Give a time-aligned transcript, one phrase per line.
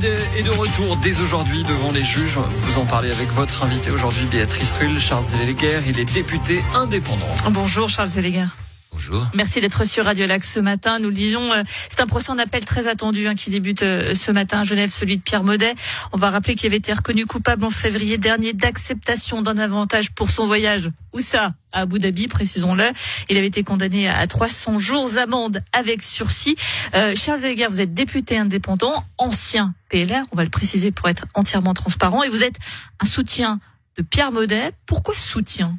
[0.00, 2.38] Maudet est de retour dès aujourd'hui devant les juges.
[2.38, 4.98] Vous en parlez avec votre invité aujourd'hui, Béatrice Rull.
[4.98, 7.26] Charles Zéléguer, il est député indépendant.
[7.50, 8.46] Bonjour Charles Zéléguer.
[9.00, 9.26] Bonjour.
[9.32, 10.98] Merci d'être sur Radio Lac ce matin.
[10.98, 14.14] Nous le disions, euh, c'est un procès en appel très attendu hein, qui débute euh,
[14.14, 15.74] ce matin à Genève, celui de Pierre Maudet.
[16.12, 20.28] On va rappeler qu'il avait été reconnu coupable en février dernier d'acceptation d'un avantage pour
[20.28, 20.90] son voyage.
[21.14, 22.84] Où ça À Abu Dhabi, précisons-le.
[23.30, 26.56] Il avait été condamné à 300 jours d'amende avec sursis.
[26.94, 31.72] Euh, Charles vous êtes député indépendant, ancien PLR, on va le préciser pour être entièrement
[31.72, 32.58] transparent, et vous êtes
[33.00, 33.60] un soutien
[33.96, 34.72] de Pierre Maudet.
[34.84, 35.78] Pourquoi ce soutien?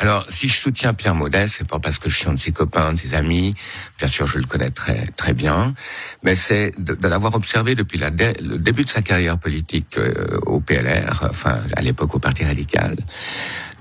[0.00, 2.52] Alors, si je soutiens Pierre Maudet, c'est pas parce que je suis un de ses
[2.52, 3.52] copains, de ses amis.
[3.98, 5.74] Bien sûr, je le connais très très bien,
[6.22, 10.60] mais c'est de, l'avoir observé depuis la le début de sa carrière politique euh, au
[10.60, 12.96] PLR, enfin à l'époque au Parti radical,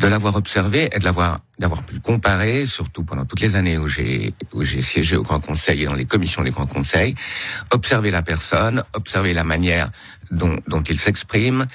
[0.02, 3.78] de l'avoir observé et de l'avoir d'avoir pu le comparer, surtout pendant toutes les années
[3.78, 7.16] où j'ai où j'ai siégé au Grand Conseil et dans les commissions des Grands Conseils,
[7.72, 9.90] observer la personne, observer la manière
[10.32, 11.66] dont, dont il s'exprime,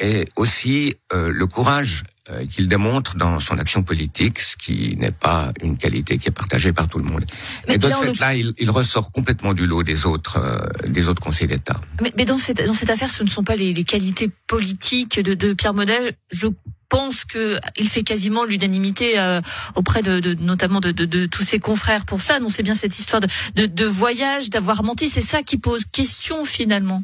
[0.00, 5.12] et aussi euh, le courage euh, qu'il démontre dans son action politique, ce qui n'est
[5.12, 7.24] pas une qualité qui est partagée par tout le monde.
[7.68, 11.06] Mais et de ce fait-là, il, il, ressort complètement du lot des autres euh, des
[11.06, 11.80] autres conseils d'État.
[12.00, 15.20] Mais, mais, dans cette dans cette affaire, ce ne sont pas les, les qualités politiques
[15.20, 16.14] de, de Pierre Model.
[16.30, 16.48] Je
[16.88, 19.40] pense que il fait quasiment l'unanimité euh,
[19.74, 22.40] auprès de, de notamment de, de, de, tous ses confrères pour cela.
[22.40, 25.08] Non, c'est bien cette histoire de, de voyage, d'avoir menti.
[25.08, 27.02] C'est ça qui pose question finalement.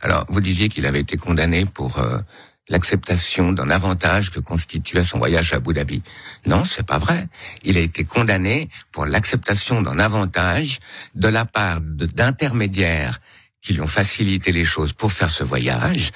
[0.00, 2.18] Alors, vous disiez qu'il avait été condamné pour euh,
[2.68, 6.02] l'acceptation d'un avantage que constituait son voyage à Abu Dhabi.
[6.46, 7.28] Non, c'est pas vrai.
[7.64, 10.78] Il a été condamné pour l'acceptation d'un avantage
[11.14, 13.20] de la part d'intermédiaires
[13.62, 16.12] qui lui ont facilité les choses pour faire ce voyage,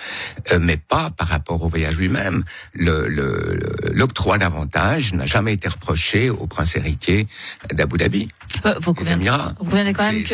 [0.51, 2.45] euh, mais pas par rapport au voyage lui-même.
[2.75, 7.27] L'octroi le, d'avantage n'a jamais été reproché au prince héritier
[7.73, 8.29] d'Abu Dhabi.
[8.65, 10.25] Euh, vous convenez, quand même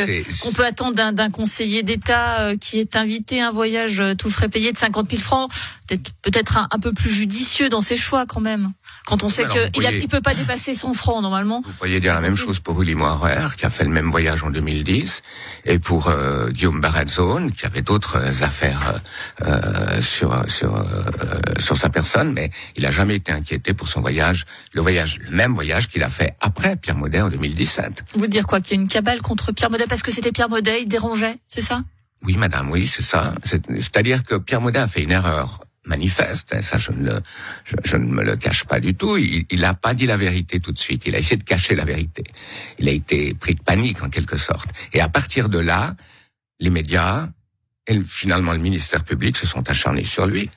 [0.43, 4.49] qu'on peut attendre d'un conseiller d'État euh, qui est invité à un voyage tout frais
[4.49, 5.51] payé de 50 000 francs,
[5.89, 8.73] peut-être peut-être un, un, peu plus judicieux dans ses choix quand même.
[9.07, 11.63] Quand on sait qu'il ne peut pas dépasser son franc normalement.
[11.67, 14.43] Vous pourriez dire la même chose pour Willy Moirer, qui a fait le même voyage
[14.43, 15.23] en 2010,
[15.65, 19.01] et pour euh, Guillaume Barrett-Zone, qui avait d'autres euh, affaires
[19.43, 21.05] euh, sur sur euh,
[21.59, 25.31] sur sa personne, mais il a jamais été inquiété pour son voyage, le voyage, le
[25.31, 28.05] même voyage qu'il a fait après Pierre Maudet en 2017.
[28.15, 30.49] Vous dire quoi Qu'il y a une cabale contre Pierre Maudet parce que c'était Pierre
[30.49, 31.83] Maudet, il dérangeait, c'est ça?
[32.23, 33.33] Oui, madame, oui, c'est ça.
[33.45, 36.55] C'est-à-dire que Pierre Maudet a fait une erreur manifeste.
[36.55, 37.21] Hein, ça, je ne, le,
[37.85, 39.17] je, ne me le cache pas du tout.
[39.17, 41.03] Il n'a pas dit la vérité tout de suite.
[41.07, 42.25] Il a essayé de cacher la vérité.
[42.79, 44.71] Il a été pris de panique en quelque sorte.
[44.93, 45.95] Et à partir de là,
[46.59, 47.29] les médias
[47.87, 50.51] et finalement le ministère public se sont acharnés sur lui.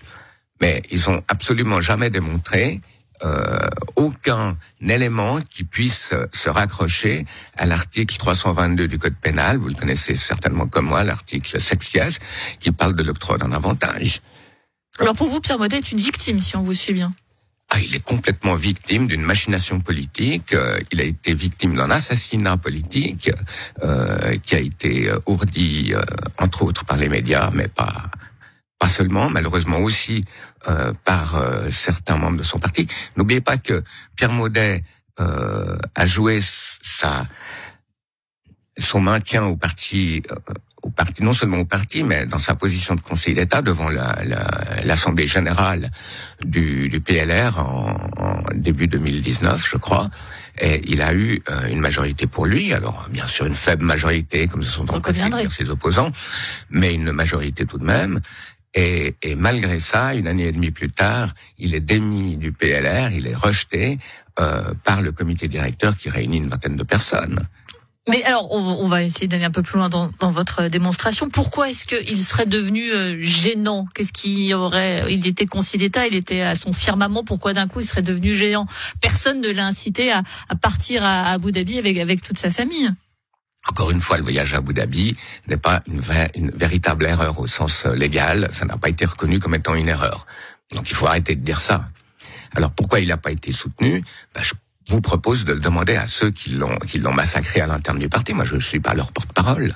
[0.62, 2.82] Mais ils ont absolument jamais démontré
[3.24, 9.76] euh, aucun élément qui puisse se raccrocher à l'article 322 du Code pénal, vous le
[9.76, 12.20] connaissez certainement comme moi, l'article sexiès,
[12.60, 14.22] qui parle de l'octroi d'un avantage.
[15.00, 17.14] Alors pour vous, Pierre Maudet est une victime, si on vous suit bien.
[17.70, 20.54] Ah, il est complètement victime d'une machination politique.
[20.54, 23.32] Euh, il a été victime d'un assassinat politique
[23.82, 25.94] euh, qui a été euh, ourdi,
[26.38, 28.12] entre autres, par les médias, mais pas
[28.78, 30.26] pas seulement, malheureusement aussi
[31.06, 32.86] par certains membres de son parti.
[33.16, 33.82] N'oubliez pas que
[34.18, 34.84] Pierre Maudet
[35.18, 37.26] a joué sa
[38.78, 40.22] son maintien au parti
[40.94, 45.32] parti, non seulement au parti, mais dans sa position de conseiller d'État devant l'Assemblée la,
[45.32, 45.92] générale
[46.44, 50.10] du, du PLR en, en, début 2019, je crois.
[50.60, 54.48] Et il a eu euh, une majorité pour lui, alors bien sûr une faible majorité,
[54.48, 56.12] comme ce sont en principe ses opposants,
[56.70, 58.20] mais une majorité tout de même.
[58.76, 63.12] Et, et, malgré ça, une année et demie plus tard, il est démis du PLR,
[63.12, 64.00] il est rejeté
[64.40, 67.48] euh, par le comité directeur qui réunit une vingtaine de personnes.
[68.10, 71.30] Mais alors, on, va essayer d'aller un peu plus loin dans, dans votre démonstration.
[71.30, 73.88] Pourquoi est-ce qu'il serait devenu euh, gênant?
[73.96, 77.24] Qu'est-ce qui aurait Il était conseiller d'État, il était à son firmament.
[77.24, 78.66] Pourquoi d'un coup il serait devenu géant
[79.00, 82.92] Personne ne l'a incité à, à, partir à Abu Dhabi avec, avec toute sa famille.
[83.70, 85.16] Encore une fois, le voyage à Abu Dhabi
[85.48, 86.02] n'est pas une,
[86.36, 88.50] une, véritable erreur au sens euh, légal.
[88.52, 90.26] Ça n'a pas été reconnu comme étant une erreur.
[90.76, 91.88] Donc il faut arrêter de dire ça.
[92.54, 94.04] Alors pourquoi il n'a pas été soutenu?
[94.36, 94.54] Ben, je
[94.88, 98.10] vous propose de le demander à ceux qui l'ont qui l'ont massacré à l'interne du
[98.10, 98.34] parti.
[98.34, 99.76] Moi, je ne suis pas leur porte-parole.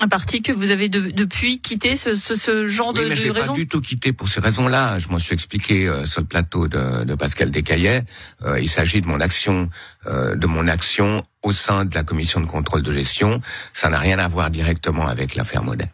[0.00, 3.32] Un parti que vous avez depuis quitté ce, ce, ce genre oui, de, mais je
[3.32, 5.00] pas du tout quitté pour ces raisons-là.
[5.00, 8.04] Je m'en suis expliqué euh, sur le plateau de, de Pascal Descaillet.
[8.44, 9.68] Euh, il s'agit de mon action,
[10.06, 13.42] euh, de mon action au sein de la commission de contrôle de gestion.
[13.72, 15.90] Ça n'a rien à voir directement avec l'affaire Modet.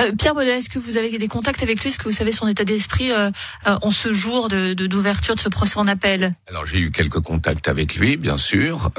[0.00, 1.88] Euh, Pierre Baudet, est-ce que vous avez des contacts avec lui?
[1.88, 3.30] Est-ce que vous savez son état d'esprit euh,
[3.66, 6.34] euh, en ce jour de d'ouverture de, ce procès en appel?
[6.48, 8.90] Alors j'ai eu quelques contacts avec lui, bien sûr,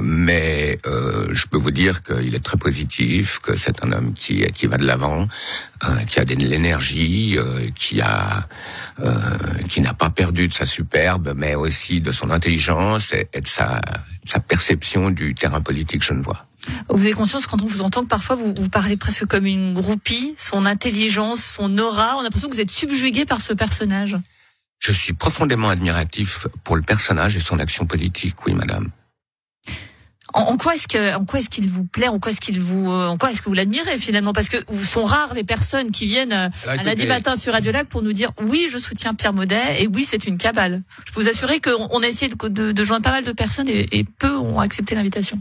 [0.00, 4.66] mais je peux vous dire qu'il est très positif, que c'est un homme qui qui
[4.66, 5.28] va de l'avant,
[6.08, 7.38] qui a de l'énergie,
[7.76, 8.48] qui a
[9.68, 13.80] qui n'a pas perdu de sa superbe, mais aussi de son intelligence et, de sa
[14.24, 16.46] sa perception du terrain politique je ne vois.
[16.88, 19.74] Vous avez conscience quand on vous entend que parfois vous, vous parlez presque comme une
[19.74, 24.16] groupie, son intelligence, son aura, on a l'impression que vous êtes subjugué par ce personnage.
[24.78, 28.90] Je suis profondément admiratif pour le personnage et son action politique, oui madame.
[30.34, 32.90] En, quoi est-ce que, en quoi est-ce qu'il vous plaît, en quoi est-ce qu'il vous,
[32.90, 34.32] euh, en quoi est-ce que vous l'admirez finalement?
[34.32, 37.86] Parce que sont rares les personnes qui viennent euh, à lundi matin sur Radio Lac
[37.86, 40.80] pour nous dire oui, je soutiens Pierre Maudet et oui, c'est une cabale.
[41.06, 43.88] Je peux vous assurer qu'on a essayé de, de, joindre pas mal de personnes et,
[43.92, 45.38] et peu ont accepté l'invitation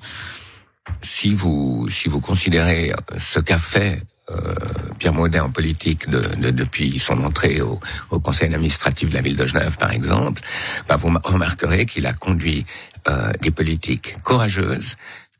[1.02, 4.56] si vous si vous considérez ce qu'a fait euh,
[4.98, 7.80] Pierre Maudet en politique de, depuis son entrée au,
[8.12, 10.42] au, conseil administratif de la ville de Genève, par exemple,
[10.88, 12.66] bah vous remarquerez qu'il a conduit
[13.08, 14.96] euh, des politiques courageuses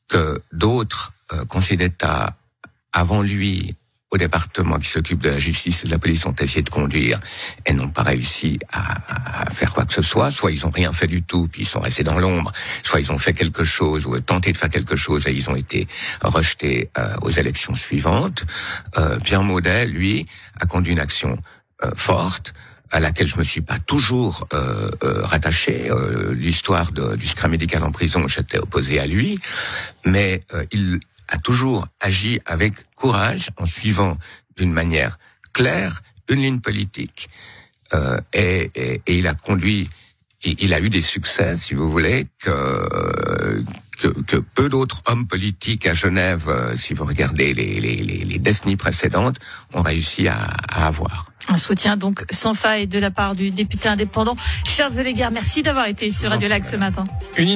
[0.08, 2.36] que d'autres euh, conseillers d'État
[2.92, 3.76] avant lui
[4.12, 7.20] au département qui s'occupe de la justice et de la police ont essayé de conduire
[7.66, 10.32] et n'ont pas réussi à, faire quoi que ce soit.
[10.32, 12.52] Soit ils ont rien fait du tout, puis ils sont restés dans l'ombre.
[12.84, 15.56] Soit ils ont fait quelque chose ou tenté de faire quelque chose et ils ont
[15.56, 15.88] été
[16.22, 18.44] rejetés euh, aux élections suivantes.
[18.98, 20.26] Euh, Pierre Maudet, lui,
[20.60, 21.42] a conduit une action
[21.84, 22.54] euh, forte
[22.94, 25.90] à laquelle je me suis pas toujours euh, rattaché.
[26.34, 29.40] L'histoire du secret médical en prison, j'étais opposé à lui,
[30.04, 30.42] mais
[30.74, 31.00] il
[31.32, 34.18] a toujours agi avec courage en suivant
[34.58, 35.18] d'une manière
[35.54, 37.30] claire une ligne politique.
[37.94, 39.90] Euh, et, et, et, il a conduit,
[40.44, 43.64] il a eu des succès, si vous voulez, que,
[44.00, 48.24] que, que peu d'autres hommes politiques à Genève, euh, si vous regardez les, les, les,
[48.24, 49.38] les décennies précédentes,
[49.74, 50.38] ont réussi à,
[50.72, 51.28] à avoir.
[51.50, 55.32] Un soutien donc sans faille de la part du député indépendant Charles Zélégar.
[55.32, 57.04] Merci d'avoir été sur Radio Lac ce matin.
[57.38, 57.50] Une